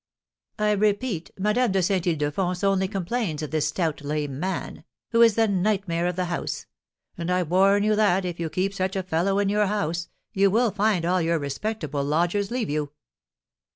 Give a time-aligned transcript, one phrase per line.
[0.57, 5.35] "I repeat, Madame de Saint Ildefonse only complains of this stout lame man, who is
[5.35, 6.65] the nightmare of the house;
[7.19, 10.49] and I warn you that, if you keep such a fellow in your house, you
[10.49, 12.93] will find all your respectable lodgers leave you."